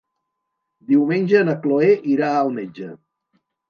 Diumenge 0.93 1.43
na 1.51 1.57
Chloé 1.69 1.93
irà 2.17 2.35
al 2.43 2.53
metge. 2.61 2.93